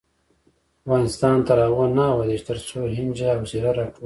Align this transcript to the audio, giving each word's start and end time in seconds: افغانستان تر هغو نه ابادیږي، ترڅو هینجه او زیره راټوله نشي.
افغانستان 0.85 1.37
تر 1.47 1.57
هغو 1.65 1.85
نه 1.97 2.03
ابادیږي، 2.13 2.45
ترڅو 2.49 2.79
هینجه 2.97 3.27
او 3.35 3.41
زیره 3.51 3.71
راټوله 3.77 3.89
نشي. 3.95 3.99